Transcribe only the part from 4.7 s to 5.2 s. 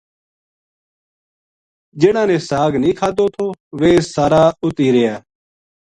ہی رہیا